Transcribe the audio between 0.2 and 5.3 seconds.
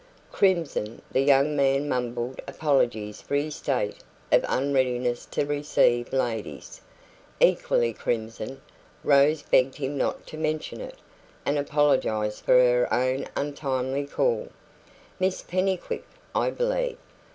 Crimson, the young man mumbled apologies for his state of unreadiness